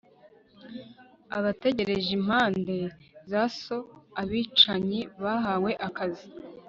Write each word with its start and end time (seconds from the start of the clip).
abategereje 1.37 2.09
impande 2.19 2.77
zoseabicanyi 3.31 4.99
bahawe 5.23 5.71
akazi 5.87 6.27